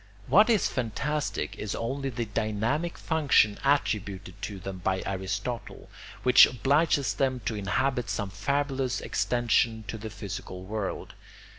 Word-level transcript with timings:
What 0.25 0.49
is 0.49 0.67
fantastic 0.67 1.55
is 1.59 1.75
only 1.75 2.09
the 2.09 2.25
dynamic 2.25 2.97
function 2.97 3.59
attributed 3.63 4.33
to 4.41 4.57
them 4.57 4.79
by 4.79 5.03
Aristotle, 5.05 5.89
which 6.23 6.47
obliges 6.47 7.13
them 7.13 7.39
to 7.45 7.53
inhabit 7.53 8.09
some 8.09 8.31
fabulous 8.31 8.99
extension 8.99 9.83
to 9.89 9.99
the 9.99 10.09
physical 10.09 10.63
world. 10.63 11.13